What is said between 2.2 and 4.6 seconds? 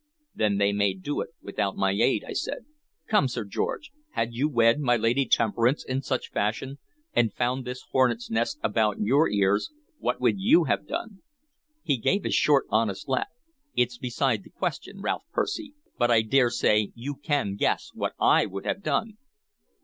I said. "Come, Sir George, had you